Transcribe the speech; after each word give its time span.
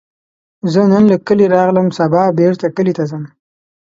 زه 0.71 0.81
نن 0.91 1.03
له 1.11 1.17
کلي 1.27 1.45
راغلم، 1.55 1.87
سبا 1.97 2.23
بیرته 2.37 2.65
کلي 2.75 2.93
ته 2.97 3.03
ځم 3.09 3.23